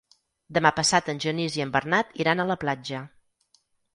Demà 0.57 0.69
passat 0.77 1.11
en 1.13 1.19
Genís 1.25 1.57
i 1.59 1.63
en 1.67 1.75
Bernat 1.77 2.17
iran 2.23 2.41
a 2.41 2.47
la 2.55 2.57
platja. 2.65 3.05